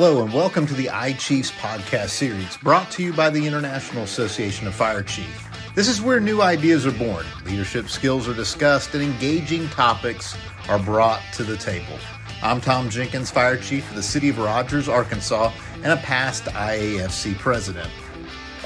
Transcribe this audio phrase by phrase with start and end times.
[0.00, 4.68] Hello, and welcome to the iChiefs podcast series brought to you by the International Association
[4.68, 5.42] of Fire Chiefs.
[5.74, 10.36] This is where new ideas are born, leadership skills are discussed, and engaging topics
[10.68, 11.98] are brought to the table.
[12.44, 15.50] I'm Tom Jenkins, Fire Chief of the City of Rogers, Arkansas,
[15.82, 17.90] and a past IAFC president.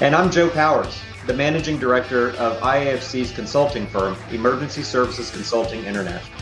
[0.01, 6.39] And I'm Joe Powers, the Managing Director of IAFC's consulting firm, Emergency Services Consulting International.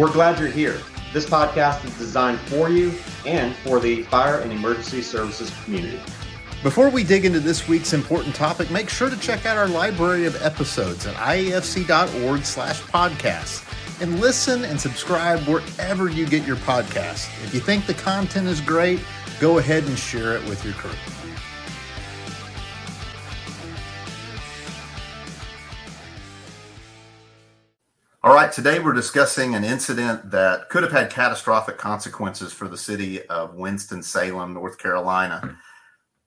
[0.00, 0.80] We're glad you're here.
[1.12, 2.92] This podcast is designed for you
[3.24, 6.00] and for the fire and emergency services community.
[6.62, 10.26] Before we dig into this week's important topic, make sure to check out our library
[10.26, 13.62] of episodes at iafc.org slash podcasts
[14.02, 17.28] and listen and subscribe wherever you get your podcast.
[17.44, 19.00] If you think the content is great,
[19.40, 20.90] go ahead and share it with your crew.
[28.26, 32.76] All right, today we're discussing an incident that could have had catastrophic consequences for the
[32.76, 35.56] city of Winston-Salem, North Carolina.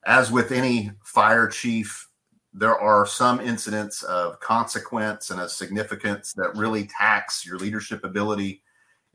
[0.06, 2.08] As with any fire chief,
[2.54, 8.64] there are some incidents of consequence and of significance that really tax your leadership ability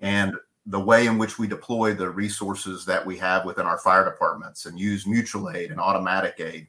[0.00, 0.34] and
[0.66, 4.66] the way in which we deploy the resources that we have within our fire departments
[4.66, 6.66] and use mutual aid and automatic aid.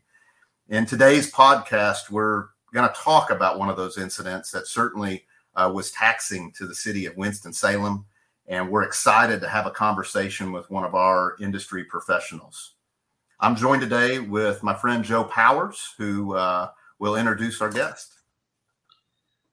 [0.70, 5.72] In today's podcast, we're going to talk about one of those incidents that certainly uh,
[5.74, 8.06] was taxing to the city of Winston-Salem.
[8.48, 12.76] And we're excited to have a conversation with one of our industry professionals.
[13.40, 18.14] I'm joined today with my friend Joe Powers, who uh, will introduce our guest.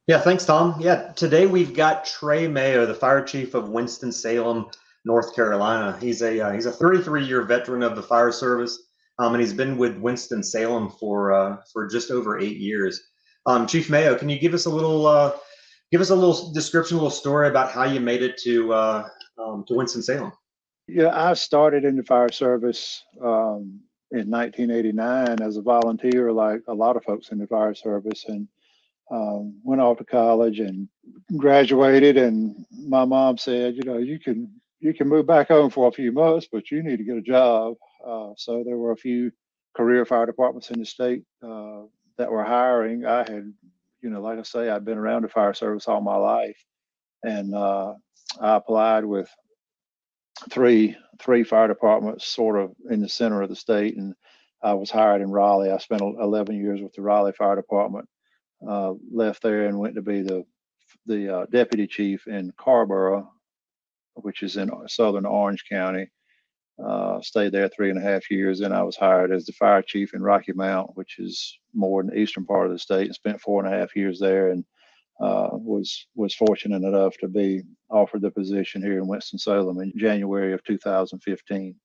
[0.07, 0.77] Yeah, thanks, Tom.
[0.81, 4.67] Yeah, today we've got Trey Mayo, the fire chief of Winston-Salem,
[5.05, 5.97] North Carolina.
[6.01, 8.79] He's a uh, he's a 33 year veteran of the fire service,
[9.19, 13.01] um, and he's been with Winston Salem for uh, for just over eight years.
[13.47, 15.33] Um, chief Mayo, can you give us a little uh,
[15.93, 19.09] give us a little description, a little story about how you made it to uh,
[19.39, 20.33] um, to Winston Salem.
[20.89, 23.81] Yeah, I started in the fire service um,
[24.11, 28.49] in 1989 as a volunteer, like a lot of folks in the fire service, and
[29.11, 30.89] um, went off to college and
[31.37, 32.17] graduated.
[32.17, 35.93] And my mom said, you know, you can you can move back home for a
[35.93, 37.75] few months, but you need to get a job.
[38.05, 39.31] Uh, so there were a few
[39.77, 41.83] career fire departments in the state uh,
[42.19, 43.07] that were hiring.
[43.07, 43.53] I had
[44.03, 46.59] you know, like I say, I've been around the fire service all my life,
[47.23, 47.95] and uh,
[48.41, 49.31] I applied with
[50.51, 54.15] three three fire departments, sort of in the center of the state, and
[54.63, 55.71] I was hired in Raleigh.
[55.71, 58.09] I spent 11 years with the Raleigh Fire Department.
[58.67, 60.45] Uh, left there and went to be the
[61.07, 63.29] the uh, deputy chief in Carrboro,
[64.15, 66.09] which is in southern Orange County.
[66.85, 68.59] Uh, stayed there three and a half years.
[68.59, 72.09] Then I was hired as the fire chief in Rocky Mount, which is more in
[72.09, 74.51] the eastern part of the state, and spent four and a half years there.
[74.51, 74.65] And
[75.21, 79.93] uh, was was fortunate enough to be offered the position here in Winston Salem in
[79.97, 81.77] January of 2015.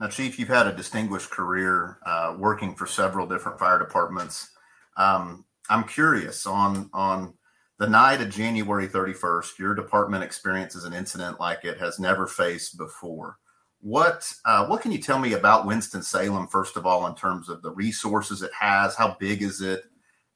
[0.00, 4.50] Now, Chief, you've had a distinguished career uh, working for several different fire departments.
[4.96, 7.34] Um, I'm curious on on
[7.78, 12.78] the night of January 31st, your department experiences an incident like it has never faced
[12.78, 13.36] before.
[13.86, 17.48] What uh, what can you tell me about Winston Salem first of all in terms
[17.48, 18.96] of the resources it has?
[18.96, 19.84] How big is it?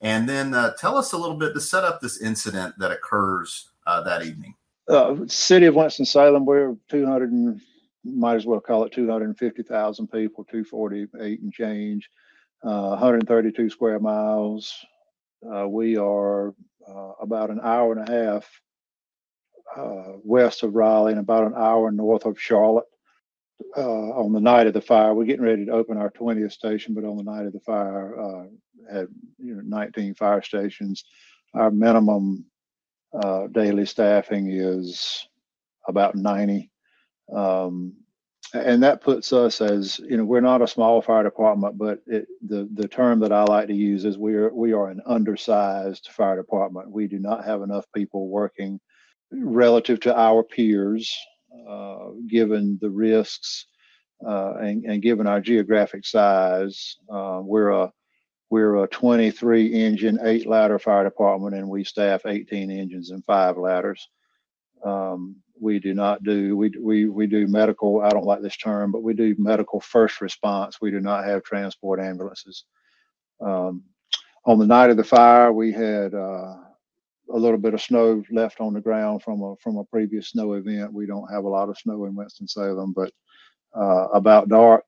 [0.01, 3.71] And then uh, tell us a little bit to set up this incident that occurs
[3.89, 4.55] uh, that evening.
[4.89, 7.61] Uh, city of Winston Salem, we're 200 and
[8.05, 12.09] might as well call it 250,000 people, 248 and change,
[12.63, 14.73] uh, 132 square miles.
[15.53, 16.55] Uh, we are
[17.21, 18.49] about an hour and a half
[20.23, 22.87] west of Raleigh and about an hour north of Charlotte
[23.77, 25.15] uh, on the night of the fire.
[25.15, 28.21] We're getting ready to open our 20th station, but on the night of the fire,
[28.21, 28.45] uh,
[28.93, 31.05] had you know 19 fire stations.
[31.55, 32.47] Our minimum
[33.15, 35.27] uh, daily staffing is
[35.89, 36.71] about 90,
[37.35, 37.95] um,
[38.55, 42.29] and that puts us as you know we're not a small fire department, but it,
[42.47, 46.09] the the term that I like to use is we are we are an undersized
[46.13, 46.93] fire department.
[46.93, 48.81] We do not have enough people working
[49.33, 51.17] relative to our peers
[52.29, 53.67] given the risks
[54.27, 56.97] uh, and, and, given our geographic size.
[57.09, 57.93] Uh, we're a
[58.51, 63.57] we're a 23 engine, eight ladder fire department, and we staff 18 engines and five
[63.57, 64.09] ladders.
[64.85, 68.01] Um, we do not do we, we we do medical.
[68.01, 70.81] I don't like this term, but we do medical first response.
[70.81, 72.65] We do not have transport ambulances.
[73.41, 73.85] Um,
[74.47, 76.55] on the night of the fire, we had uh,
[77.33, 80.55] a little bit of snow left on the ground from a from a previous snow
[80.55, 80.93] event.
[80.93, 83.13] We don't have a lot of snow in Winston Salem, but
[83.75, 84.85] uh, about dark,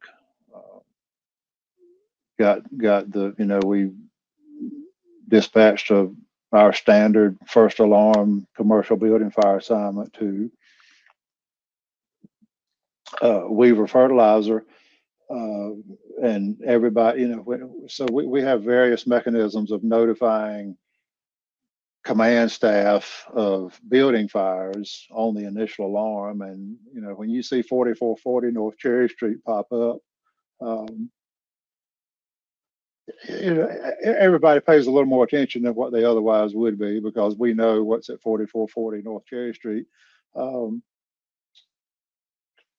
[0.54, 0.80] uh,
[2.38, 3.92] got got the you know we
[5.28, 6.12] dispatched a,
[6.52, 10.50] our standard first alarm commercial building fire assignment to
[13.22, 14.64] uh, Weaver Fertilizer,
[15.30, 15.70] uh,
[16.22, 20.76] and everybody, you know, so we, we have various mechanisms of notifying
[22.04, 26.42] command staff of building fires on the initial alarm.
[26.42, 29.98] And, you know, when you see 4440 North Cherry Street pop up,
[30.60, 31.10] um,
[33.28, 33.68] you know,
[34.04, 37.82] everybody pays a little more attention than what they otherwise would be because we know
[37.82, 39.86] what's at 4440 North Cherry Street.
[40.34, 40.82] Um,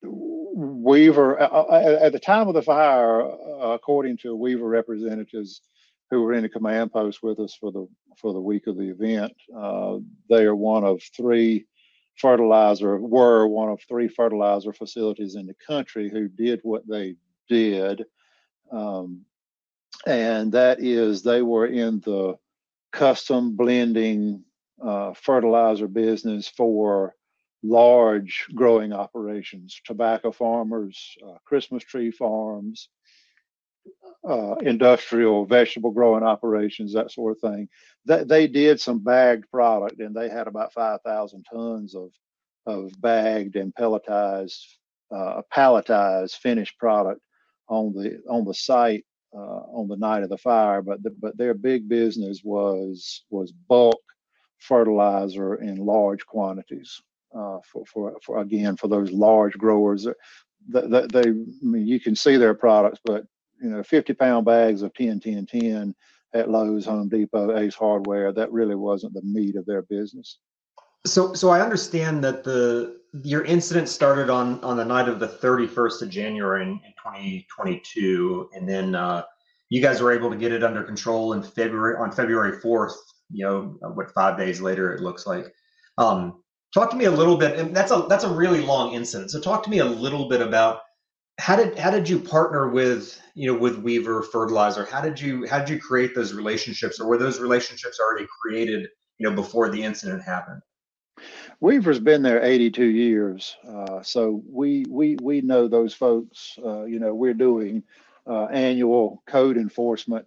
[0.01, 5.61] Weaver, uh at the time of the fire, uh, according to Weaver representatives
[6.09, 8.89] who were in the command post with us for the for the week of the
[8.89, 9.97] event, uh,
[10.29, 11.65] they are one of three
[12.17, 17.15] fertilizer were one of three fertilizer facilities in the country who did what they
[17.49, 18.03] did.
[18.71, 19.25] Um,
[20.05, 22.35] and that is they were in the
[22.91, 24.43] custom blending
[24.83, 27.15] uh, fertilizer business for
[27.63, 32.89] large growing operations, tobacco farmers, uh, Christmas tree farms,
[34.27, 37.67] uh, industrial vegetable growing operations, that sort of thing.
[38.05, 42.11] That they did some bagged product, and they had about five thousand tons of
[42.65, 44.59] of bagged and pelletized,
[45.13, 47.21] uh, palletized finished product
[47.67, 51.37] on the on the site uh, on the night of the fire, but the, but
[51.37, 54.01] their big business was was bulk
[54.59, 57.01] fertilizer in large quantities
[57.35, 60.07] uh, for, for for again for those large growers.
[60.69, 63.25] That they, they, I mean, you can see their products, but
[63.63, 65.95] you know, 50 pound bags of 10, 10, 10
[66.33, 68.33] at Lowe's, Home Depot, Ace Hardware.
[68.33, 70.39] That really wasn't the meat of their business.
[71.07, 75.27] So, so I understand that the your incident started on on the night of the
[75.27, 79.23] 31st of January in, in 2022, and then uh,
[79.69, 82.95] you guys were able to get it under control in February on February 4th.
[83.31, 85.53] You know, what five days later it looks like.
[85.97, 86.43] Um,
[86.73, 89.31] talk to me a little bit, and that's a that's a really long incident.
[89.31, 90.79] So, talk to me a little bit about
[91.39, 94.85] how did how did you partner with you know with Weaver Fertilizer?
[94.85, 98.87] How did you how did you create those relationships, or were those relationships already created
[99.17, 100.61] you know before the incident happened?
[101.59, 106.57] Weaver's been there 82 years, uh, so we we we know those folks.
[106.63, 107.83] Uh, you know, we're doing
[108.27, 110.25] uh, annual code enforcement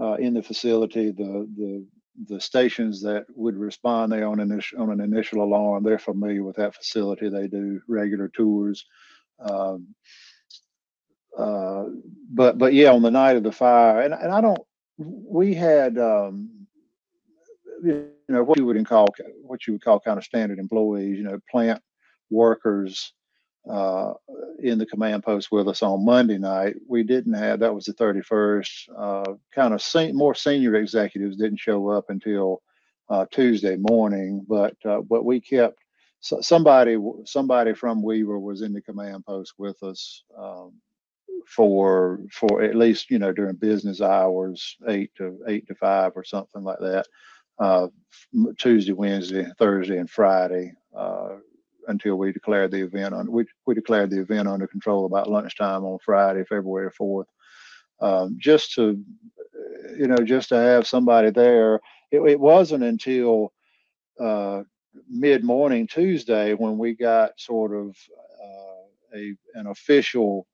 [0.00, 1.10] uh, in the facility.
[1.10, 1.86] The the
[2.28, 6.56] the stations that would respond they on an on an initial alarm, they're familiar with
[6.56, 7.28] that facility.
[7.28, 8.86] They do regular tours.
[9.38, 9.88] Um,
[11.36, 11.84] uh,
[12.32, 14.60] but but yeah, on the night of the fire, and and I don't.
[14.98, 16.50] We had um,
[17.84, 19.08] you know what you would call
[19.42, 21.82] what you would call kind of standard employees, you know, plant
[22.30, 23.12] workers
[23.70, 24.14] uh,
[24.60, 26.76] in the command post with us on Monday night.
[26.88, 28.88] We didn't have that was the 31st.
[28.96, 32.62] Uh, kind of sen- more senior executives didn't show up until
[33.08, 35.78] uh, Tuesday morning, but uh, but we kept
[36.20, 40.72] so somebody somebody from Weaver was in the command post with us um,
[41.46, 46.24] for for at least you know during business hours, eight to eight to five or
[46.24, 47.06] something like that
[47.60, 47.88] uh,
[48.58, 51.36] Tuesday, Wednesday, Thursday, and Friday uh,
[51.88, 53.32] until we declared the event on.
[53.32, 57.28] We we declared the event under control about lunchtime on Friday, February fourth.
[58.00, 59.02] Um, just to
[59.98, 61.76] you know, just to have somebody there.
[62.12, 63.52] It, it wasn't until
[64.20, 64.64] uh,
[65.08, 67.96] mid morning Tuesday when we got sort of
[68.42, 70.46] uh, a an official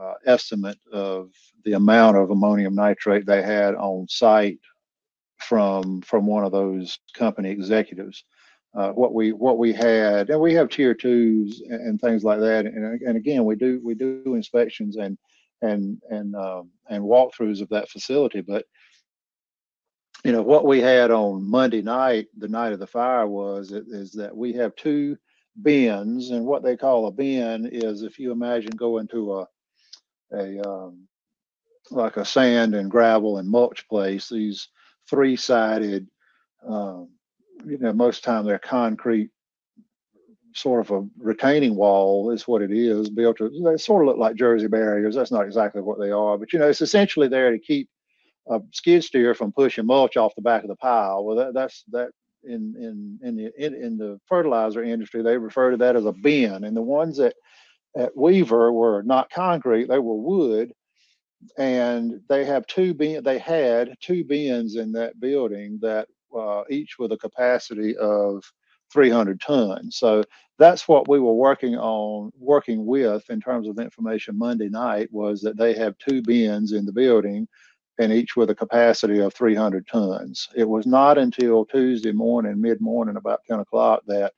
[0.00, 1.30] uh, estimate of
[1.64, 4.58] the amount of ammonium nitrate they had on site
[5.38, 8.24] from from one of those company executives.
[8.74, 12.38] Uh, what we what we had, and we have tier twos and, and things like
[12.38, 12.66] that.
[12.66, 15.18] And, and again, we do we do inspections and
[15.60, 18.40] and and um, and walkthroughs of that facility.
[18.40, 18.64] But
[20.24, 24.12] you know what we had on Monday night, the night of the fire, was is
[24.12, 25.16] that we have two
[25.62, 29.46] bins, and what they call a bin is if you imagine going to a
[30.32, 31.06] a um,
[31.90, 34.28] like a sand and gravel and mulch place.
[34.28, 34.68] These
[35.08, 36.06] three sided,
[36.66, 37.08] um,
[37.64, 39.30] you know, most time they're concrete,
[40.54, 43.10] sort of a retaining wall is what it is.
[43.10, 45.14] Built to they sort of look like Jersey barriers.
[45.14, 47.88] That's not exactly what they are, but you know, it's essentially there to keep
[48.48, 51.24] a skid steer from pushing mulch off the back of the pile.
[51.24, 52.10] Well, that, that's that
[52.42, 56.12] in in in the in, in the fertilizer industry they refer to that as a
[56.12, 57.34] bin, and the ones that
[57.96, 60.72] at Weaver were not concrete; they were wood,
[61.58, 63.22] and they have two bin.
[63.24, 68.44] They had two bins in that building that uh, each with a capacity of
[68.92, 69.96] 300 tons.
[69.96, 70.24] So
[70.58, 75.40] that's what we were working on, working with in terms of information Monday night was
[75.42, 77.48] that they have two bins in the building
[77.98, 80.48] and each with a capacity of 300 tons.
[80.56, 84.32] It was not until Tuesday morning, mid morning, about 10 o'clock, that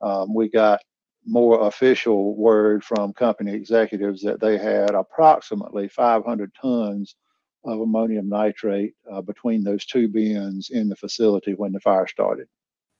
[0.00, 0.80] um, we got
[1.26, 7.16] more official word from company executives that they had approximately 500 tons
[7.64, 12.48] of ammonium nitrate uh, between those two bins in the facility when the fire started.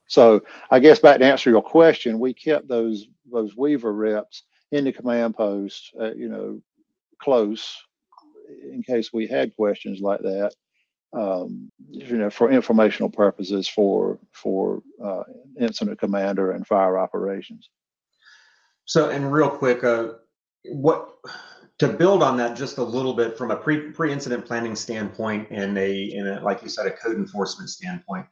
[0.08, 4.84] So I guess back to answer your question, we kept those those Weaver reps in
[4.84, 6.60] the command post, uh, you know,
[7.22, 7.76] close
[8.72, 10.52] in case we had questions like that.
[11.12, 15.24] Um, you know, for informational purposes for for uh,
[15.60, 17.70] incident commander and fire operations.
[18.90, 20.14] So, and real quick, uh,
[20.64, 21.10] what
[21.78, 25.46] to build on that just a little bit from a pre pre incident planning standpoint
[25.50, 28.26] and a in a like you said a code enforcement standpoint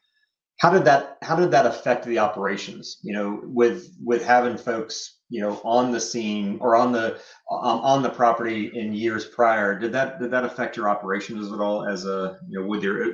[0.58, 2.98] how did that how did that affect the operations?
[3.02, 7.80] You know with with having folks you know on the scene or on the um,
[7.80, 11.86] on the property in years prior did that did that affect your operations at all
[11.86, 13.04] as a you know with your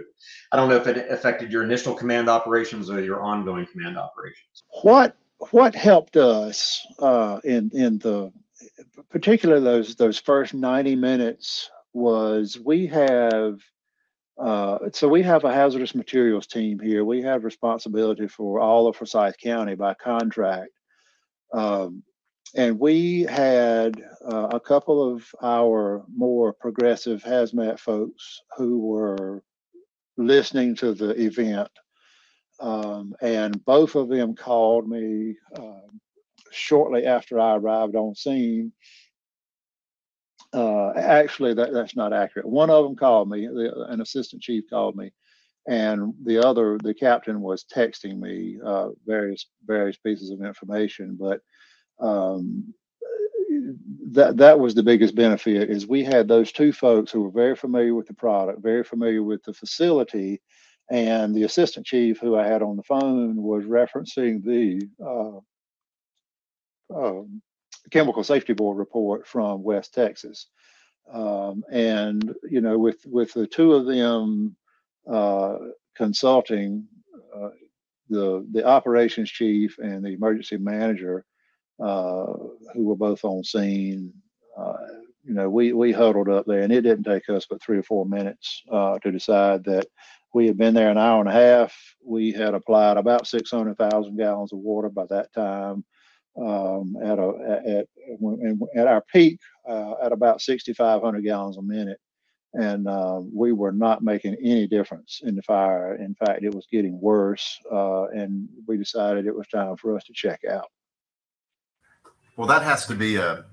[0.52, 4.62] i don't know if it affected your initial command operations or your ongoing command operations.
[4.82, 5.16] What
[5.50, 8.32] what helped us uh, in in the
[9.10, 13.60] particularly those those first 90 minutes was we have
[14.38, 17.04] uh, so we have a hazardous materials team here.
[17.04, 20.72] We have responsibility for all of Forsyth County by contract.
[21.52, 22.02] Um,
[22.56, 29.42] and we had uh, a couple of our more progressive hazmat folks who were
[30.16, 31.70] listening to the event.
[32.60, 35.80] Um, and both of them called me uh,
[36.52, 38.72] shortly after I arrived on scene
[40.54, 42.46] uh, actually, that, that's not accurate.
[42.46, 45.12] One of them called me, the, an assistant chief called me,
[45.66, 51.18] and the other, the captain, was texting me uh, various various pieces of information.
[51.18, 51.40] But
[51.98, 52.72] um,
[54.12, 57.56] that that was the biggest benefit is we had those two folks who were very
[57.56, 60.40] familiar with the product, very familiar with the facility,
[60.90, 65.38] and the assistant chief who I had on the phone was referencing the uh,
[66.94, 67.42] um,
[67.90, 70.48] chemical safety board report from West Texas.
[71.12, 74.56] Um, and you know, with with the two of them
[75.10, 75.56] uh,
[75.94, 76.86] consulting,
[77.34, 77.50] uh,
[78.08, 81.24] the the operations chief and the emergency manager,
[81.82, 82.32] uh,
[82.72, 84.12] who were both on scene,
[84.56, 84.76] uh,
[85.24, 87.82] you know, we we huddled up there, and it didn't take us but three or
[87.82, 89.86] four minutes uh, to decide that
[90.34, 91.72] we had been there an hour and a half.
[92.04, 95.84] We had applied about 600,000 gallons of water by that time
[96.36, 97.86] um, at a at
[98.76, 99.38] at our peak
[99.68, 102.00] uh, at about 6,500 gallons a minute,
[102.52, 105.94] and uh, we were not making any difference in the fire.
[105.94, 110.02] In fact, it was getting worse, uh, and we decided it was time for us
[110.04, 110.66] to check out.
[112.36, 113.44] Well, that has to be a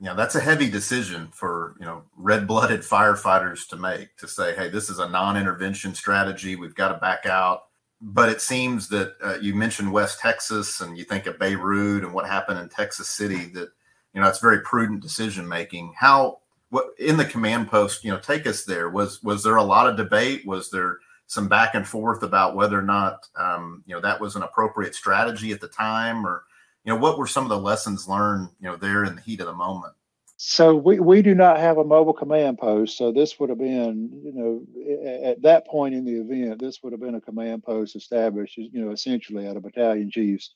[0.00, 4.54] you know that's a heavy decision for you know red-blooded firefighters to make to say
[4.54, 7.66] hey this is a non-intervention strategy we've got to back out
[8.00, 12.12] but it seems that uh, you mentioned West Texas and you think of Beirut and
[12.12, 13.70] what happened in Texas City that
[14.12, 15.94] you know it's very prudent decision making.
[15.96, 18.90] How what in the command post, you know, take us there.
[18.90, 20.46] Was was there a lot of debate?
[20.46, 24.36] Was there some back and forth about whether or not um, you know that was
[24.36, 26.44] an appropriate strategy at the time, or
[26.86, 29.40] you know what were some of the lessons learned you know there in the heat
[29.40, 29.92] of the moment?
[30.38, 32.98] So we, we do not have a mobile command post.
[32.98, 36.92] So this would have been, you know, at that point in the event, this would
[36.92, 40.52] have been a command post established, you know, essentially at a battalion chief's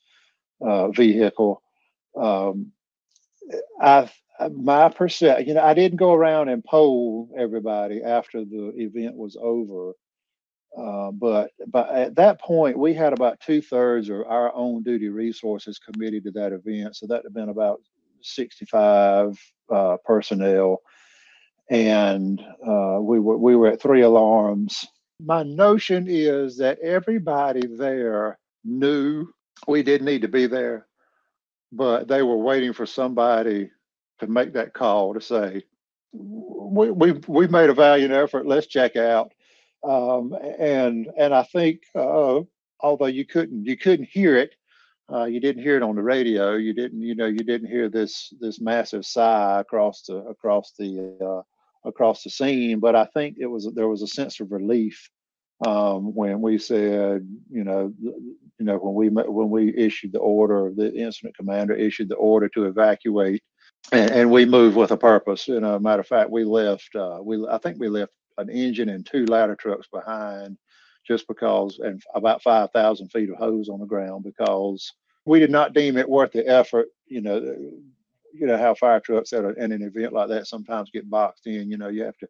[0.60, 1.62] uh, vehicle.
[2.14, 2.72] Um,
[3.80, 4.10] I
[4.52, 9.36] my percent, you know, I didn't go around and poll everybody after the event was
[9.40, 9.92] over.
[10.76, 15.08] Uh, but but at that point, we had about two thirds of our own duty
[15.08, 16.96] resources committed to that event.
[16.96, 17.80] So that had been about
[18.22, 19.36] 65
[19.72, 20.80] uh, personnel,
[21.68, 24.86] and uh, we were we were at three alarms.
[25.20, 29.26] My notion is that everybody there knew
[29.66, 30.86] we didn't need to be there,
[31.72, 33.70] but they were waiting for somebody
[34.20, 35.64] to make that call to say,
[36.12, 38.46] "We we we made a valiant effort.
[38.46, 39.32] Let's check out."
[39.82, 42.40] Um, and and I think uh,
[42.80, 44.54] although you couldn't you couldn't hear it
[45.12, 46.54] uh, you didn't hear it on the radio.
[46.54, 51.16] You didn't, you know, you didn't hear this this massive sigh across the across the
[51.20, 52.78] uh, across the scene.
[52.78, 55.10] But I think it was there was a sense of relief
[55.66, 60.70] um, when we said, you know, you know, when we when we issued the order,
[60.74, 63.42] the incident commander issued the order to evacuate,
[63.90, 65.48] and, and we moved with a purpose.
[65.48, 66.94] You know, matter of fact, we left.
[66.94, 70.56] Uh, we I think we left an engine and two ladder trucks behind
[71.06, 74.92] just because, and about 5,000 feet of hose on the ground because
[75.24, 76.88] we did not deem it worth the effort.
[77.06, 77.36] You know,
[78.32, 81.70] you know how fire trucks at, an event like that sometimes get boxed in.
[81.70, 82.28] You know, you have to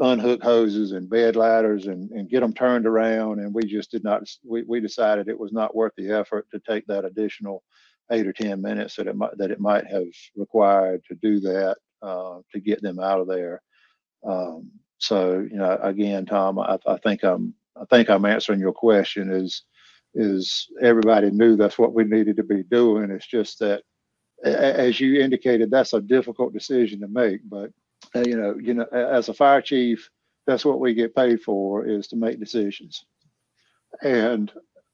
[0.00, 3.40] unhook hoses and bed ladders and, and get them turned around.
[3.40, 6.60] And we just did not, we, we decided it was not worth the effort to
[6.60, 7.62] take that additional
[8.10, 11.76] eight or ten minutes that it might that it might have required to do that
[12.02, 13.60] uh, to get them out of there.
[14.26, 18.72] Um, so you know, again, Tom, I, I think I'm I think I'm answering your
[18.72, 19.30] question.
[19.32, 19.62] Is
[20.14, 23.10] is everybody knew that's what we needed to be doing?
[23.10, 23.82] It's just that,
[24.44, 27.40] as you indicated, that's a difficult decision to make.
[27.48, 27.70] But
[28.14, 30.10] uh, you know, you know, as a fire chief,
[30.46, 33.04] that's what we get paid for is to make decisions.
[34.02, 34.52] And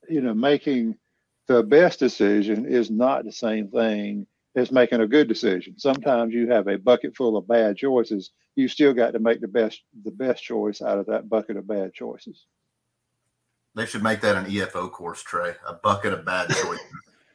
[0.08, 0.96] you know, making
[1.49, 5.78] the best decision is not the same thing as making a good decision.
[5.78, 8.30] Sometimes you have a bucket full of bad choices.
[8.56, 11.66] You still got to make the best the best choice out of that bucket of
[11.66, 12.46] bad choices.
[13.75, 15.54] They should make that an EFO course, Trey.
[15.66, 16.87] A bucket of bad choices.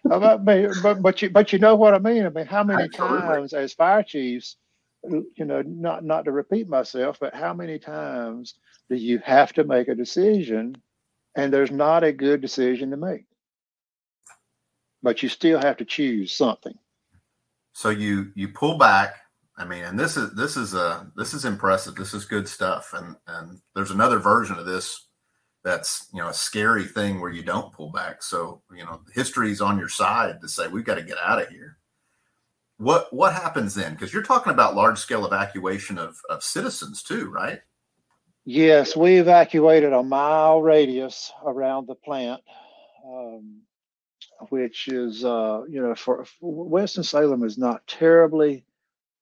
[0.04, 2.26] but, but but you but you know what I mean.
[2.26, 3.20] I mean, how many Absolutely.
[3.20, 4.56] times as fire chiefs,
[5.04, 8.56] you know, not not to repeat myself, but how many times
[8.90, 10.78] do you have to make a decision,
[11.36, 13.26] and there's not a good decision to make,
[15.04, 16.78] but you still have to choose something.
[17.80, 19.16] So you you pull back.
[19.58, 21.96] I mean, and this is this is a this is impressive.
[21.96, 22.94] This is good stuff.
[22.94, 25.08] And and there's another version of this
[25.64, 28.22] that's you know a scary thing where you don't pull back.
[28.22, 31.48] So you know history's on your side to say we've got to get out of
[31.48, 31.78] here.
[32.80, 33.94] What what happens then?
[33.94, 37.62] Because you're talking about large scale evacuation of of citizens too, right?
[38.44, 42.42] Yes, we evacuated a mile radius around the plant,
[43.08, 43.62] um,
[44.50, 48.64] which is uh, you know for, Winston Salem is not terribly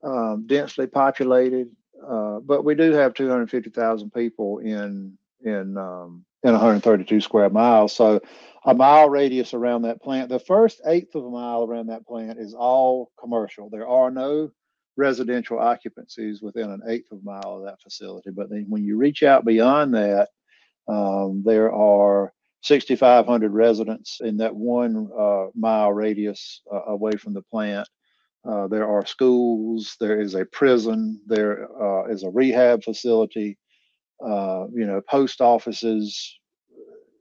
[0.03, 1.69] um, densely populated,
[2.07, 7.93] uh, but we do have 250,000 people in in um, in 132 square miles.
[7.93, 8.21] So
[8.65, 10.29] a mile radius around that plant.
[10.29, 13.69] The first eighth of a mile around that plant is all commercial.
[13.69, 14.51] There are no
[14.97, 18.31] residential occupancies within an eighth of a mile of that facility.
[18.31, 20.29] But then when you reach out beyond that,
[20.87, 27.41] um, there are 6,500 residents in that one uh, mile radius uh, away from the
[27.43, 27.87] plant.
[28.47, 33.57] Uh, there are schools, there is a prison, there uh, is a rehab facility,
[34.25, 36.39] uh, you know, post offices,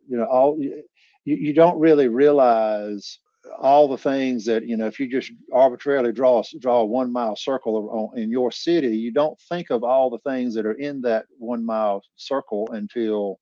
[0.09, 0.83] you know, all you,
[1.25, 3.19] you don't really realize
[3.59, 7.37] all the things that you know if you just arbitrarily draw draw a one mile
[7.37, 11.27] circle in your city you don't think of all the things that are in that
[11.39, 13.39] one mile circle until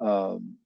[0.00, 0.56] um,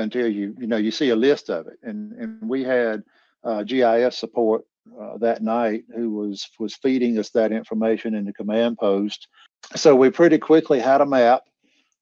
[0.00, 3.02] until you you know you see a list of it and and we had
[3.44, 4.62] uh, gis support
[5.00, 9.28] uh, that night who was was feeding us that information in the command post
[9.76, 11.42] so we pretty quickly had a map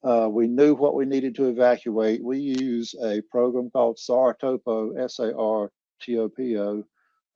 [0.04, 2.22] uh, we knew what we needed to evacuate.
[2.22, 6.84] We use a program called SARTOPO, S-A-R-T-O-P-O,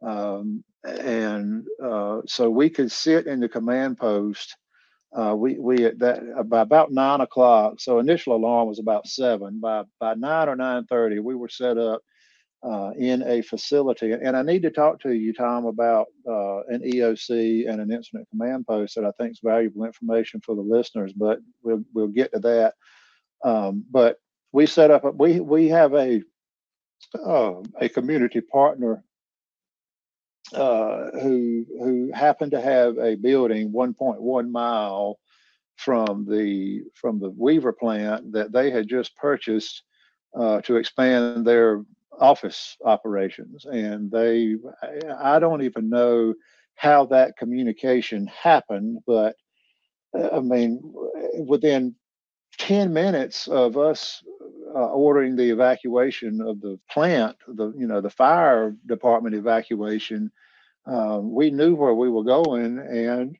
[0.02, 4.56] um, and uh, so we could sit in the command post.
[5.16, 7.80] Uh, we we at that by about nine o'clock.
[7.80, 9.60] So initial alarm was about seven.
[9.60, 12.00] By by nine or nine thirty, we were set up
[12.62, 14.12] uh, in a facility.
[14.12, 18.28] And I need to talk to you, Tom, about uh, an EOC and an incident
[18.30, 21.12] command post that I think is valuable information for the listeners.
[21.12, 22.74] But we'll we'll get to that.
[23.44, 24.18] Um, but
[24.52, 25.04] we set up.
[25.04, 26.22] A, we we have a
[27.26, 29.04] uh, a community partner
[30.54, 35.18] uh, who who happened to have a building 1.1 mile
[35.76, 39.82] from the from the Weaver plant that they had just purchased
[40.38, 41.82] uh, to expand their
[42.20, 43.64] office operations.
[43.64, 44.56] And they
[45.18, 46.34] i don't even know
[46.74, 49.36] how that communication happened but
[50.18, 50.80] uh, i mean
[51.46, 51.94] within
[52.58, 54.22] 10 minutes of us
[54.80, 60.30] ordering the evacuation of the plant the you know the fire department evacuation
[60.86, 63.36] um, we knew where we were going and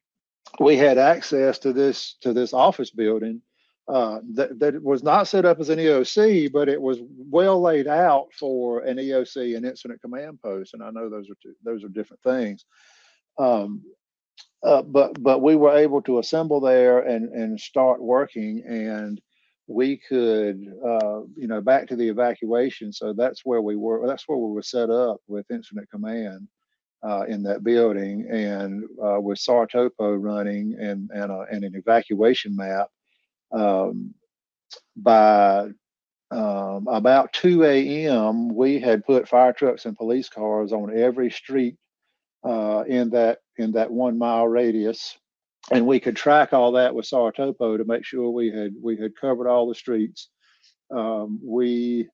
[0.61, 3.41] we had access to this to this office building
[3.89, 7.89] uh, that, that was not set up as an EOC, but it was well laid
[7.89, 10.75] out for an EOC and incident command post.
[10.75, 12.65] And I know those are two, those are different things.
[13.39, 13.83] Um,
[14.63, 19.21] uh, but but we were able to assemble there and and start working, and
[19.73, 22.93] we could uh, you know back to the evacuation.
[22.93, 24.07] So that's where we were.
[24.07, 26.49] That's where we were set up with incident command.
[27.05, 32.89] Uh, in that building and uh, with SARTOPO running and and, and an evacuation map
[33.53, 34.15] um,
[34.97, 35.69] by
[36.31, 41.77] um, about 2 a.m., we had put fire trucks and police cars on every street
[42.45, 45.19] uh, in that in that one mile radius,
[45.71, 49.17] and we could track all that with SARTOPO to make sure we had we had
[49.17, 50.29] covered all the streets.
[50.91, 52.09] Um, we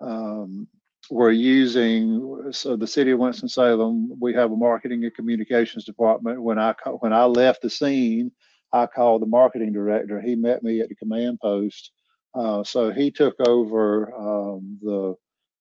[0.00, 0.66] um,
[1.10, 4.18] were using so the city of Winston Salem.
[4.20, 6.42] We have a marketing and communications department.
[6.42, 8.32] When I when I left the scene,
[8.72, 10.20] I called the marketing director.
[10.20, 11.92] He met me at the command post.
[12.34, 15.14] Uh, so he took over um, the,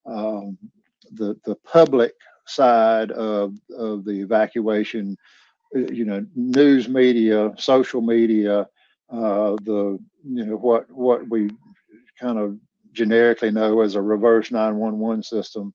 [0.05, 0.57] um,
[1.13, 2.13] the the public
[2.47, 5.15] side of of the evacuation,
[5.75, 8.67] you know, news media, social media,
[9.09, 11.49] uh, the you know what what we
[12.19, 12.57] kind of
[12.93, 15.73] generically know as a reverse 911 system.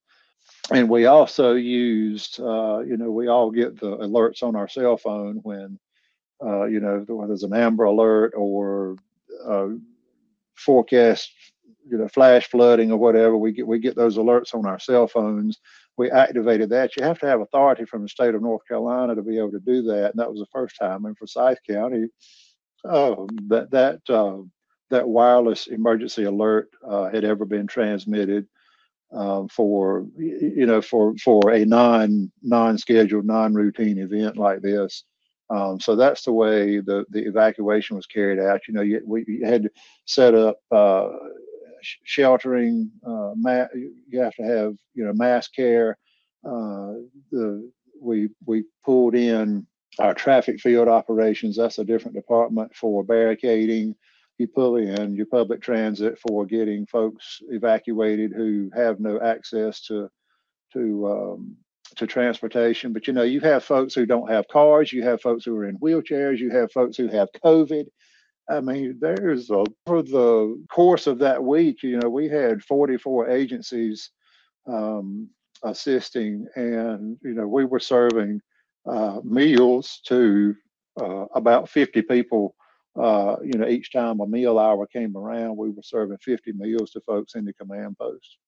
[0.72, 4.96] And we also used, uh, you know, we all get the alerts on our cell
[4.96, 5.78] phone when,
[6.44, 8.96] uh, you know, there's an Amber Alert or
[9.46, 9.68] uh,
[10.54, 11.32] forecast,
[11.88, 13.36] you know, flash flooding or whatever.
[13.36, 15.58] We get we get those alerts on our cell phones.
[15.96, 16.96] We activated that.
[16.96, 19.60] You have to have authority from the state of North Carolina to be able to
[19.60, 22.06] do that, and that was the first time And for Forsyth County.
[22.88, 24.38] Uh, that that uh,
[24.90, 28.46] that wireless emergency alert uh, had ever been transmitted
[29.12, 35.04] um, for you know for for a non non scheduled non routine event like this.
[35.50, 38.60] Um, so that's the way the the evacuation was carried out.
[38.68, 39.68] You know, you, we had
[40.06, 41.08] set up uh,
[42.04, 42.90] sheltering.
[43.06, 45.96] Uh, ma- you have to have you know mass care.
[46.44, 46.94] Uh,
[47.30, 49.66] the we we pulled in
[49.98, 51.56] our traffic field operations.
[51.56, 53.94] That's a different department for barricading
[54.40, 60.08] you pull in your public transit for getting folks evacuated who have no access to
[60.72, 61.56] to um,
[61.96, 62.94] to transportation.
[62.94, 65.66] But you know, you have folks who don't have cars, you have folks who are
[65.66, 67.84] in wheelchairs, you have folks who have COVID.
[68.50, 73.30] I mean, there's a for the course of that week, you know, we had 44
[73.30, 74.10] agencies
[74.66, 75.28] um,
[75.62, 78.40] assisting, and you know, we were serving
[78.86, 80.54] uh, meals to
[81.00, 82.54] uh, about 50 people
[82.98, 86.90] uh, you know, each time a meal hour came around, we were serving 50 meals
[86.90, 88.38] to folks in the command post.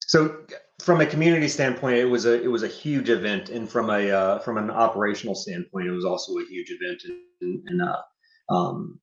[0.00, 0.38] So,
[0.80, 4.10] from a community standpoint, it was a it was a huge event, and from a
[4.10, 7.02] uh, from an operational standpoint, it was also a huge event.
[7.40, 9.00] And, and uh, um,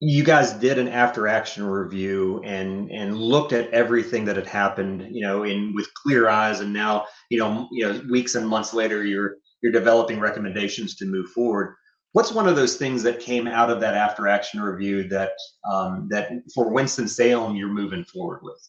[0.00, 5.06] you guys did an after action review and and looked at everything that had happened,
[5.10, 6.60] you know, in with clear eyes.
[6.60, 11.06] And now, you know, you know, weeks and months later, you're you're developing recommendations to
[11.06, 11.74] move forward
[12.14, 15.32] what's one of those things that came out of that after action review that
[15.68, 18.68] um, that for Winston Salem you're moving forward with?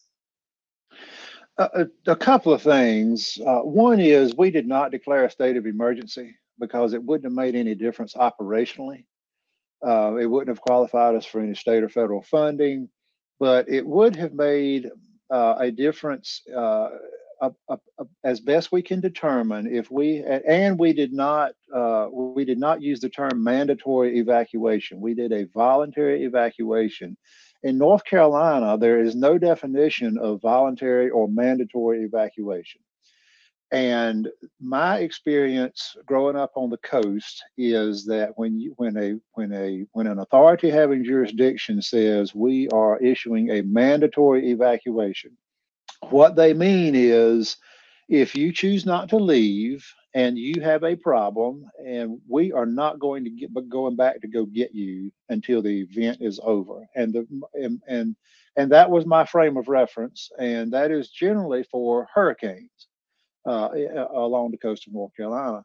[1.58, 3.38] a, a, couple of things.
[3.46, 7.32] Uh, one is we did not declare a state of emergency because it wouldn't have
[7.32, 9.04] made any difference operationally.
[9.86, 12.88] Uh, it wouldn't have qualified us for any state or federal funding,
[13.38, 14.90] but it would have made
[15.30, 16.88] uh, a difference uh,
[18.24, 22.80] as best we can determine if we and we did not uh, we did not
[22.80, 25.00] use the term mandatory evacuation.
[25.00, 27.16] We did a voluntary evacuation.
[27.62, 32.80] In north carolina there is no definition of voluntary or mandatory evacuation
[33.72, 34.28] and
[34.60, 39.84] my experience growing up on the coast is that when you when a when a
[39.92, 45.36] when an authority having jurisdiction says we are issuing a mandatory evacuation
[46.10, 47.56] what they mean is
[48.08, 52.98] if you choose not to leave and you have a problem and we are not
[53.00, 56.88] going to get but going back to go get you until the event is over.
[56.94, 58.16] And the and and,
[58.56, 60.30] and that was my frame of reference.
[60.38, 62.85] And that is generally for hurricanes
[63.46, 63.68] uh,
[64.12, 65.64] along the coast of north carolina.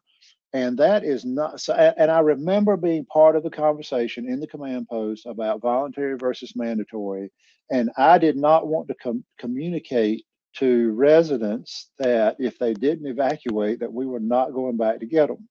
[0.54, 4.46] And that is not so and i remember being part of the conversation in the
[4.46, 7.30] command post about voluntary versus mandatory
[7.70, 13.80] and i did not want to com- communicate to residents that if they didn't evacuate
[13.80, 15.48] that we were not going back to get them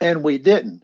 [0.00, 0.82] and we didn't.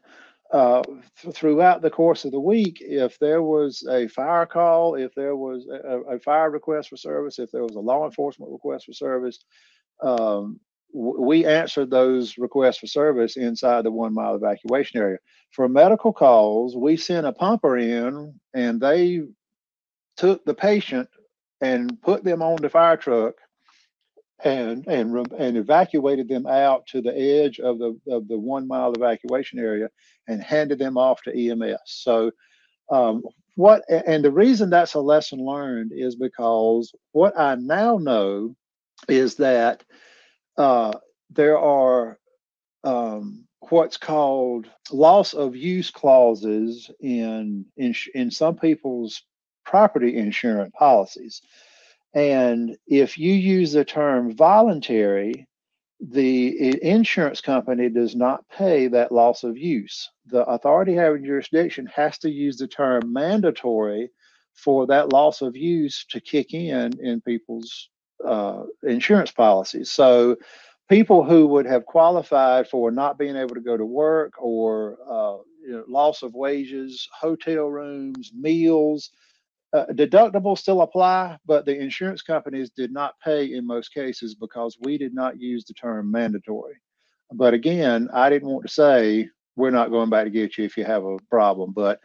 [0.53, 0.83] Uh,
[1.21, 5.35] th- throughout the course of the week if there was a fire call if there
[5.35, 8.93] was a, a fire request for service if there was a law enforcement request for
[8.93, 9.39] service
[10.03, 10.61] um,
[10.95, 15.19] we answered those requests for service inside the one mile evacuation area.
[15.51, 19.23] For medical calls, we sent a pumper in and they
[20.17, 21.09] took the patient
[21.61, 23.35] and put them on the fire truck
[24.45, 28.93] and and and evacuated them out to the edge of the of the one mile
[28.93, 29.89] evacuation area
[30.29, 31.81] and handed them off to EMS.
[31.87, 32.31] So
[32.91, 33.23] um,
[33.57, 38.55] what and the reason that's a lesson learned is because what I now know
[39.09, 39.83] is that
[40.57, 40.93] uh,
[41.31, 42.19] there are
[42.85, 49.23] um, what's called loss of use clauses in, in in some people's
[49.65, 51.43] property insurance policies.
[52.15, 55.47] And if you use the term voluntary,
[56.01, 60.11] the insurance company does not pay that loss of use.
[60.27, 64.11] The authority having jurisdiction has to use the term mandatory
[64.55, 67.89] for that loss of use to kick in in people's
[68.27, 69.91] uh, insurance policies.
[69.91, 70.37] So
[70.89, 75.43] people who would have qualified for not being able to go to work or uh,
[75.63, 79.11] you know, loss of wages, hotel rooms, meals,
[79.75, 84.79] uh, deductibles still apply, but the insurance companies did not pay in most cases because
[84.83, 86.75] we did not use the term mandatory.
[87.33, 90.77] But again, I didn't want to say we're not going back to get you if
[90.77, 91.73] you have a problem.
[91.73, 92.01] But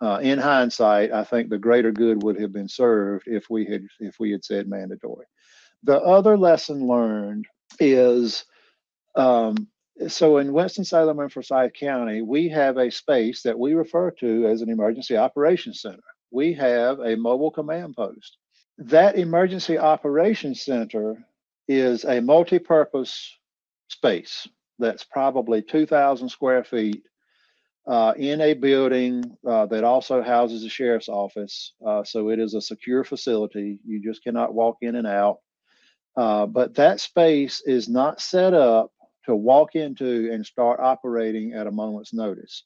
[0.00, 3.86] uh, in hindsight, I think the greater good would have been served if we had
[3.98, 5.26] if we had said mandatory.
[5.84, 7.46] The other lesson learned
[7.78, 8.44] is
[9.14, 9.68] um,
[10.08, 14.62] so in Winston-Salem and Forsyth County, we have a space that we refer to as
[14.62, 16.02] an emergency operations center.
[16.30, 18.38] We have a mobile command post.
[18.78, 21.16] That emergency operations center
[21.68, 23.38] is a multi-purpose
[23.88, 27.02] space that's probably 2,000 square feet
[27.86, 31.74] uh, in a building uh, that also houses the sheriff's office.
[31.86, 33.78] Uh, so it is a secure facility.
[33.84, 35.40] You just cannot walk in and out.
[36.16, 38.90] Uh, but that space is not set up
[39.26, 42.64] to walk into and start operating at a moment's notice.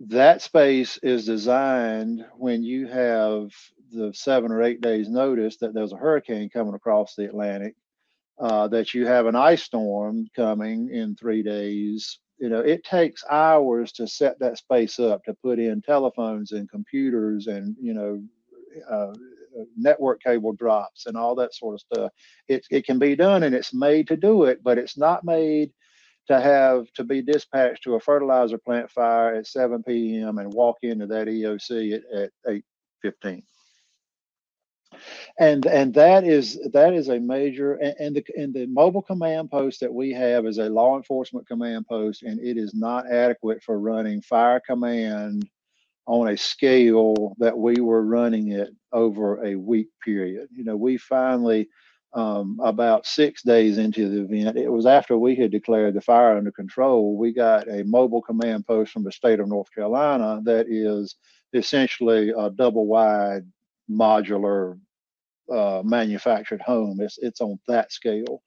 [0.00, 3.50] That space is designed when you have
[3.92, 7.74] the seven or eight days notice that there's a hurricane coming across the Atlantic,
[8.40, 12.18] uh, that you have an ice storm coming in three days.
[12.38, 16.68] You know, it takes hours to set that space up to put in telephones and
[16.68, 18.22] computers and, you know,
[18.90, 19.14] uh,
[19.76, 22.12] network cable drops and all that sort of stuff.
[22.48, 25.72] It, it can be done and it's made to do it, but it's not made
[26.28, 30.38] to have to be dispatched to a fertilizer plant fire at 7 p.m.
[30.38, 32.62] and walk into that EOC at, at
[33.04, 33.42] 8:15.
[35.38, 39.50] And and that is that is a major and, and the and the mobile command
[39.50, 43.60] post that we have is a law enforcement command post, and it is not adequate
[43.62, 45.48] for running fire command
[46.06, 50.48] on a scale that we were running it over a week period.
[50.54, 51.68] You know, we finally,
[52.12, 56.36] um, about six days into the event, it was after we had declared the fire
[56.36, 60.66] under control, we got a mobile command post from the state of North Carolina that
[60.68, 61.16] is
[61.54, 63.44] essentially a double wide
[63.90, 64.78] modular
[65.52, 67.00] uh, manufactured home.
[67.00, 68.42] It's, it's on that scale.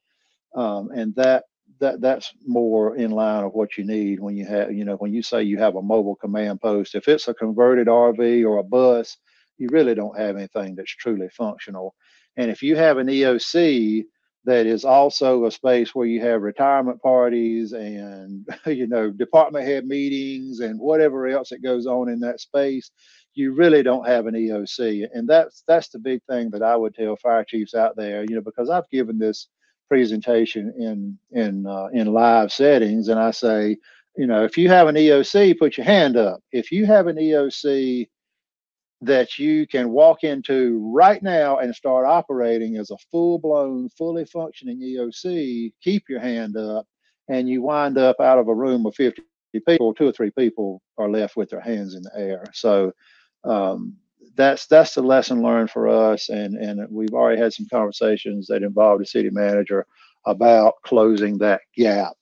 [0.55, 1.45] Um, and that
[1.79, 5.13] that that's more in line of what you need when you have you know when
[5.13, 6.95] you say you have a mobile command post.
[6.95, 9.17] If it's a converted rv or a bus
[9.59, 11.95] you really don't have anything that's truly functional.
[12.37, 14.05] And if you have an eoc
[14.45, 19.85] that is also a space where you have retirement parties and you know department head
[19.85, 22.91] meetings and whatever else that goes on in that space
[23.35, 26.95] you really don't have an eoc and that's that's the big thing that i would
[26.95, 29.49] tell fire chiefs out there you know because i've given this
[29.87, 33.77] presentation in in uh, in live settings, and I say,
[34.15, 36.41] you know, if you have an EOC, put your hand up.
[36.51, 38.07] If you have an EOC
[39.01, 44.25] that you can walk into right now and start operating as a full blown, fully
[44.25, 46.85] functioning EOC, keep your hand up,
[47.29, 49.21] and you wind up out of a room of 50
[49.67, 52.43] people, two or three people are left with their hands in the air.
[52.53, 52.91] So
[53.43, 53.95] um,
[54.37, 58.63] that's that's the lesson learned for us, and and we've already had some conversations that
[58.63, 59.85] involved the city manager
[60.25, 62.13] about closing that gap.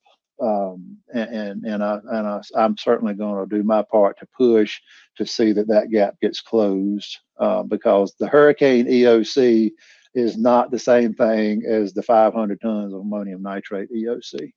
[0.42, 4.80] Um, and and I and I, I'm certainly going to do my part to push
[5.18, 9.72] to see that that gap gets closed uh, because the hurricane EOC
[10.14, 14.54] is not the same thing as the 500 tons of ammonium nitrate EOC.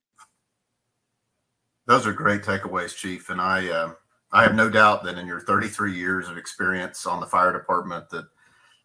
[1.85, 3.67] Those are great takeaways, Chief, and I.
[3.67, 3.93] Uh
[4.31, 8.09] I have no doubt that in your 33 years of experience on the fire department,
[8.11, 8.25] that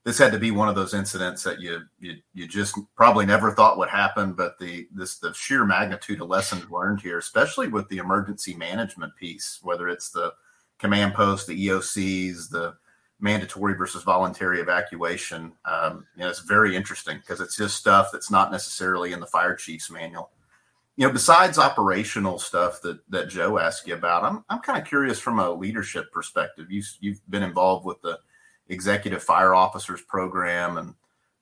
[0.05, 3.53] this had to be one of those incidents that you you you just probably never
[3.53, 4.35] thought would happen.
[4.35, 9.17] But the this the sheer magnitude of lessons learned here, especially with the emergency management
[9.17, 10.33] piece, whether it's the
[10.79, 12.75] command post, the EOCs, the
[13.21, 18.31] mandatory versus voluntary evacuation, um, you know, it's very interesting because it's just stuff that's
[18.31, 20.31] not necessarily in the fire chief's manual
[20.97, 24.87] you know, besides operational stuff that that Joe asked you about, I'm I'm kind of
[24.87, 26.71] curious from a leadership perspective.
[26.71, 28.19] You you've been involved with the
[28.69, 30.95] executive fire officers program, and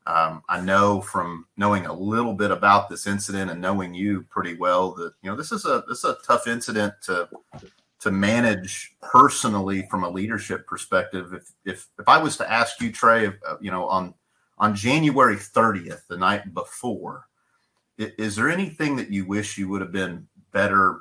[0.06, 4.54] um, I know from knowing a little bit about this incident and knowing you pretty
[4.54, 7.28] well that you know this is a this is a tough incident to
[8.00, 11.34] to manage personally from a leadership perspective.
[11.34, 14.14] If if if I was to ask you, Trey, uh, you know, on
[14.56, 17.26] on January 30th, the night before
[17.98, 21.00] is there anything that you wish you would have been better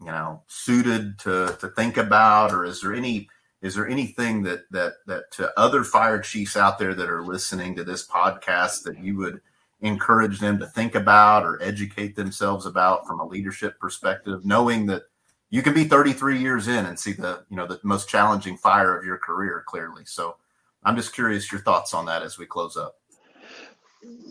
[0.00, 2.52] you know suited to to think about?
[2.52, 3.28] Or is there any
[3.62, 7.74] is there anything that that that to other fire chiefs out there that are listening
[7.76, 9.40] to this podcast that you would
[9.80, 15.02] encourage them to think about or educate themselves about from a leadership perspective knowing that
[15.50, 18.96] you can be 33 years in and see the you know the most challenging fire
[18.96, 20.04] of your career clearly?
[20.04, 20.36] So
[20.84, 22.96] i'm just curious your thoughts on that as we close up.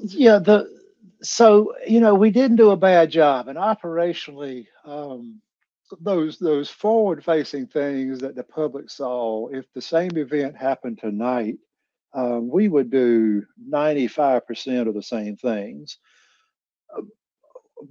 [0.04, 0.83] Yeah the
[1.24, 5.42] so you know we didn't do a bad job and operationally um,
[6.02, 11.56] those those forward facing things that the public saw if the same event happened tonight
[12.14, 15.98] uh, we would do 95% of the same things.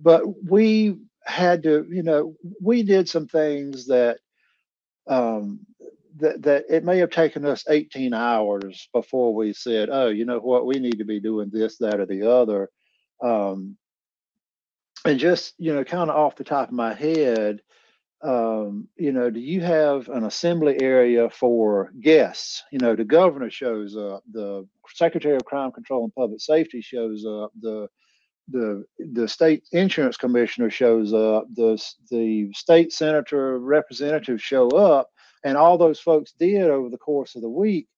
[0.01, 4.19] But we had to, you know, we did some things that
[5.09, 5.61] um,
[6.19, 10.39] that that it may have taken us 18 hours before we said, oh, you know
[10.39, 12.71] what, we need to be doing this, that, or the other.
[13.23, 13.77] Um,
[15.05, 17.61] and just you know, kind of off the top of my head,
[18.23, 22.63] um, you know, do you have an assembly area for guests?
[22.71, 27.25] You know, the governor shows up, the secretary of crime control and public safety shows
[27.27, 27.89] up, the
[28.49, 35.09] the the state insurance commissioner shows up, the the state senator representatives show up,
[35.45, 37.89] and all those folks did over the course of the week.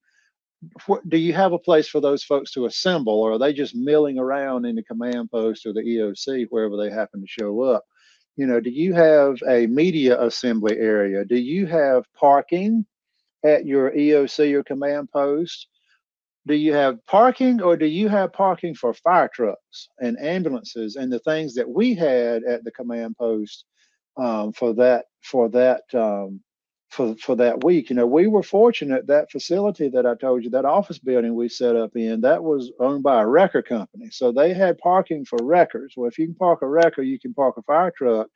[0.87, 3.74] What, do you have a place for those folks to assemble, or are they just
[3.74, 7.85] milling around in the command post or the EOC wherever they happen to show up?
[8.37, 11.24] You know, do you have a media assembly area?
[11.24, 12.85] Do you have parking
[13.44, 15.68] at your EOC or command post?
[16.46, 21.11] Do you have parking or do you have parking for fire trucks and ambulances and
[21.11, 23.64] the things that we had at the command post
[24.16, 26.40] um, for that for that um,
[26.94, 27.90] for for that week.
[27.90, 31.48] You know, we were fortunate that facility that I told you, that office building we
[31.48, 34.09] set up in, that was owned by a record company.
[34.11, 35.94] So they had parking for records.
[35.96, 38.28] Well, if you can park a record, you can park a fire truck.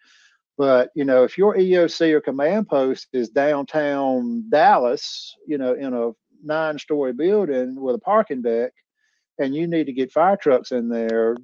[0.56, 5.94] But you know, if your EOC or command post is downtown Dallas, you know, in
[5.94, 6.10] a
[6.42, 8.72] nine-story building with a parking deck,
[9.38, 11.36] and you need to get fire trucks in there,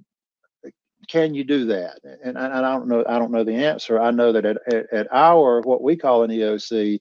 [1.08, 2.00] can you do that?
[2.24, 3.04] And I, I, don't know.
[3.08, 4.00] I don't know the answer.
[4.00, 7.00] I know that at, at, at our what we call an EOC,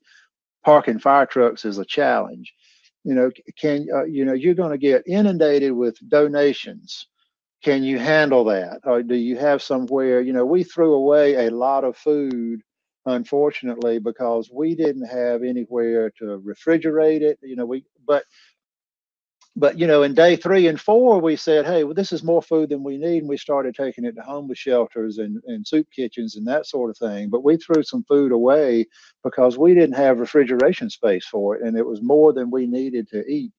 [0.65, 2.53] parking fire trucks is a challenge.
[3.03, 7.07] You know, can uh, you know you're going to get inundated with donations
[7.63, 8.81] can you handle that?
[8.83, 12.61] Or do you have somewhere, you know, we threw away a lot of food,
[13.05, 17.39] unfortunately, because we didn't have anywhere to refrigerate it.
[17.41, 18.25] You know, we, but,
[19.55, 22.41] but, you know, in day three and four, we said, hey, well, this is more
[22.41, 23.19] food than we need.
[23.19, 26.89] And we started taking it to homeless shelters and, and soup kitchens and that sort
[26.91, 27.29] of thing.
[27.29, 28.87] But we threw some food away
[29.23, 31.63] because we didn't have refrigeration space for it.
[31.63, 33.51] And it was more than we needed to eat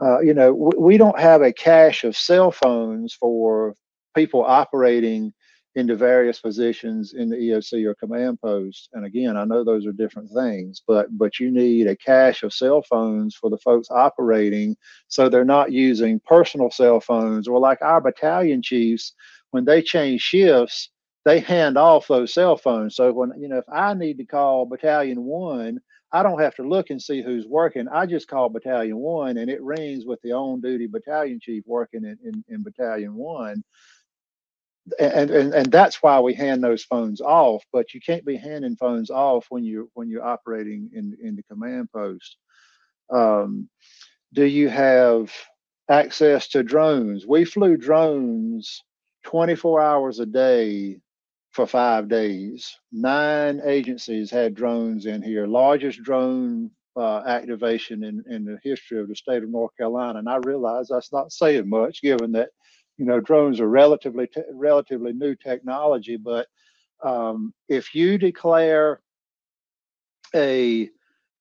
[0.00, 3.74] uh, you know, w- we don't have a cache of cell phones for
[4.14, 5.32] people operating
[5.74, 8.88] into various positions in the EOC or command post.
[8.94, 12.52] And again, I know those are different things, but but you need a cache of
[12.52, 14.76] cell phones for the folks operating,
[15.08, 19.14] so they're not using personal cell phones or like our battalion chiefs
[19.50, 20.90] when they change shifts.
[21.24, 22.96] They hand off those cell phones.
[22.96, 26.62] So when you know, if I need to call Battalion One, I don't have to
[26.62, 27.86] look and see who's working.
[27.88, 32.18] I just call Battalion One, and it rings with the on-duty battalion chief working in,
[32.24, 33.62] in, in Battalion One.
[34.98, 37.64] And, and and that's why we hand those phones off.
[37.72, 41.42] But you can't be handing phones off when you when you're operating in in the
[41.44, 42.36] command post.
[43.10, 43.68] Um,
[44.34, 45.32] do you have
[45.90, 47.26] access to drones?
[47.26, 48.82] We flew drones
[49.24, 51.00] 24 hours a day
[51.52, 52.76] for five days.
[52.92, 59.08] Nine agencies had drones in here, largest drone uh, activation in, in the history of
[59.08, 60.18] the state of North Carolina.
[60.18, 62.50] And I realize that's not saying much, given that
[62.98, 66.16] you know drones are relatively te- relatively new technology.
[66.16, 66.48] But
[67.02, 69.00] um, if you declare
[70.34, 70.90] a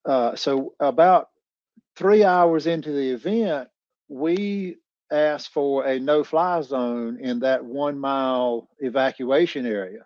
[0.05, 1.27] uh, so about
[1.97, 3.67] three hours into the event,
[4.07, 4.77] we
[5.11, 10.05] asked for a no fly zone in that one mile evacuation area.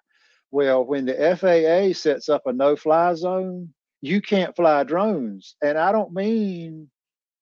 [0.51, 5.55] Well, when the FAA sets up a no fly zone, you can't fly drones.
[5.61, 6.89] And I don't mean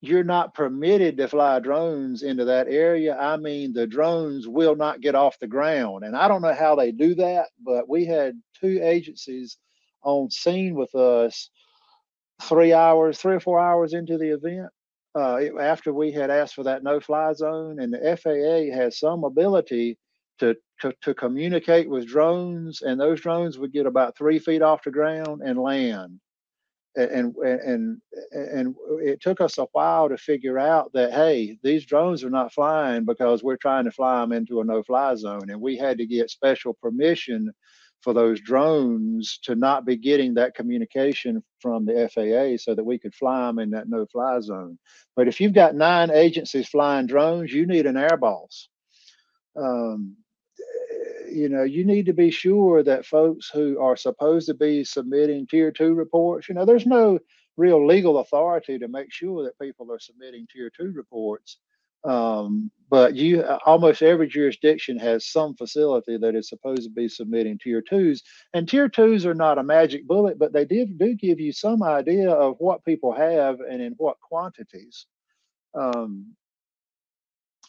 [0.02, 3.18] you're not permitted to fly drones into that area.
[3.18, 6.06] I mean, the drones will not get off the ground.
[6.06, 9.58] And I don't know how they do that, but we had two agencies
[10.02, 11.50] on scene with us
[12.42, 14.70] three hours, three or four hours into the event
[15.16, 19.24] uh, after we had asked for that no fly zone, and the FAA has some
[19.24, 19.98] ability
[20.40, 24.84] to, to, to communicate with drones, and those drones would get about three feet off
[24.84, 26.20] the ground and land.
[27.00, 32.24] And, and and it took us a while to figure out that hey, these drones
[32.24, 35.78] are not flying because we're trying to fly them into a no-fly zone, and we
[35.78, 37.52] had to get special permission
[38.02, 42.98] for those drones to not be getting that communication from the FAA so that we
[42.98, 44.78] could fly them in that no fly zone.
[45.16, 48.70] But if you've got nine agencies flying drones, you need an air boss.
[49.58, 50.16] Um,
[51.32, 55.48] you know, you need to be sure that folks who are supposed to be submitting
[55.48, 57.20] tier two reports, you know, there's no
[57.58, 61.58] real legal authority to make sure that people are submitting tier two reports.
[62.06, 67.60] Um, but you almost every jurisdiction has some facility that is supposed to be submitting
[67.62, 71.42] tier twos, and tier twos are not a magic bullet, but they did do give
[71.42, 75.08] you some idea of what people have and in what quantities.
[75.76, 76.36] Um,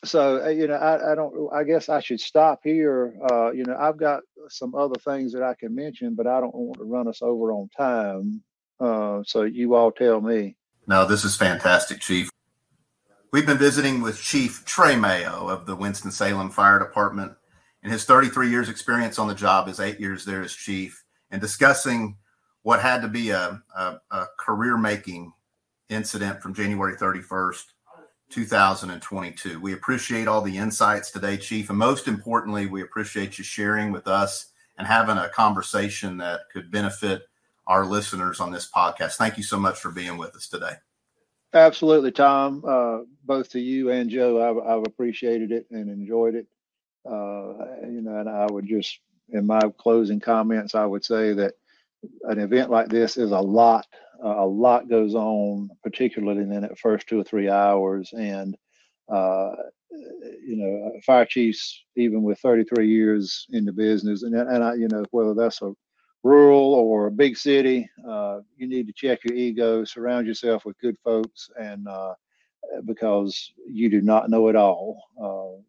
[0.04, 1.52] so uh, you know, I, I don't.
[1.52, 3.14] I guess I should stop here.
[3.30, 6.54] Uh, you know, I've got some other things that I can mention, but I don't
[6.54, 8.42] want to run us over on time.
[8.78, 10.56] Uh, so you all tell me.
[10.86, 12.30] No, this is fantastic, Chief.
[13.32, 17.32] We've been visiting with Chief Trey Mayo of the Winston-Salem Fire Department.
[17.82, 21.40] And his 33 years experience on the job is eight years there as chief and
[21.40, 22.16] discussing
[22.62, 25.32] what had to be a, a, a career making
[25.88, 27.64] incident from January 31st,
[28.30, 29.60] 2022.
[29.60, 31.68] We appreciate all the insights today, Chief.
[31.68, 36.70] And most importantly, we appreciate you sharing with us and having a conversation that could
[36.70, 37.22] benefit
[37.66, 39.16] our listeners on this podcast.
[39.16, 40.74] Thank you so much for being with us today.
[41.52, 42.64] Absolutely, Tom.
[42.66, 46.46] Uh, both to you and Joe, I've, I've appreciated it and enjoyed it.
[47.04, 49.00] Uh, you know, and I would just,
[49.30, 51.54] in my closing comments, I would say that
[52.24, 53.86] an event like this is a lot.
[54.22, 58.56] Uh, a lot goes on, particularly in that first two or three hours, and
[59.08, 59.52] uh,
[59.90, 64.88] you know, fire chiefs, even with 33 years in the business, and and I, you
[64.88, 65.72] know, whether that's a
[66.22, 70.78] rural or a big city, uh, you need to check your ego, surround yourself with
[70.80, 72.14] good folks, and uh,
[72.84, 75.02] because you do not know it all.
[75.20, 75.62] Uh,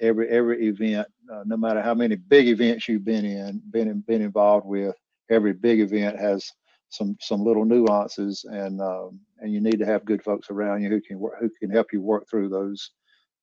[0.00, 4.00] every every event, uh, no matter how many big events you've been in, been in,
[4.00, 4.94] been involved with,
[5.30, 6.50] every big event has
[6.94, 10.88] some some little nuances, and um, and you need to have good folks around you
[10.88, 12.90] who can who can help you work through those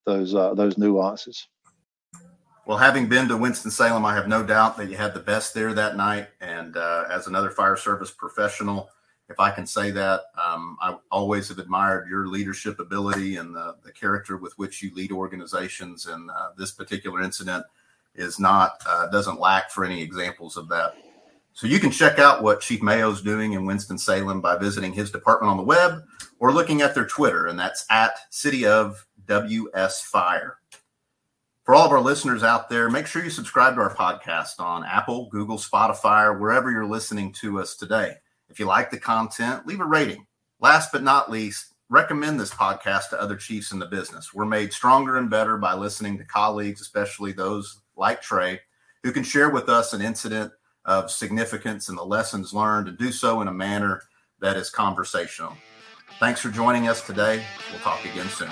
[0.06, 1.48] those uh, those nuances.
[2.66, 5.54] Well, having been to Winston Salem, I have no doubt that you had the best
[5.54, 6.30] there that night.
[6.40, 8.90] And uh, as another fire service professional,
[9.30, 13.76] if I can say that, um, I always have admired your leadership ability and the,
[13.84, 16.06] the character with which you lead organizations.
[16.06, 17.66] And uh, this particular incident
[18.14, 20.96] is not uh, doesn't lack for any examples of that.
[21.54, 24.94] So you can check out what Chief Mayo is doing in Winston Salem by visiting
[24.94, 26.02] his department on the web
[26.40, 30.58] or looking at their Twitter, and that's at City of WS Fire.
[31.64, 34.84] For all of our listeners out there, make sure you subscribe to our podcast on
[34.84, 38.16] Apple, Google, Spotify, or wherever you're listening to us today.
[38.50, 40.26] If you like the content, leave a rating.
[40.60, 44.34] Last but not least, recommend this podcast to other chiefs in the business.
[44.34, 48.62] We're made stronger and better by listening to colleagues, especially those like Trey,
[49.04, 50.52] who can share with us an incident
[50.86, 54.02] of significance and the lessons learned and do so in a manner
[54.40, 55.56] that is conversational.
[56.20, 57.44] Thanks for joining us today.
[57.72, 58.50] We'll talk again soon.